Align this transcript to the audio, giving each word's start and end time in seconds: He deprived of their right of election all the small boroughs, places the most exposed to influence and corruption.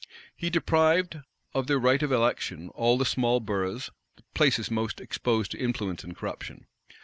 He 0.35 0.49
deprived 0.49 1.19
of 1.53 1.67
their 1.67 1.77
right 1.77 2.01
of 2.01 2.11
election 2.11 2.69
all 2.69 2.97
the 2.97 3.05
small 3.05 3.39
boroughs, 3.39 3.91
places 4.33 4.65
the 4.65 4.73
most 4.73 4.99
exposed 4.99 5.51
to 5.51 5.59
influence 5.59 6.03
and 6.03 6.15
corruption. 6.17 6.65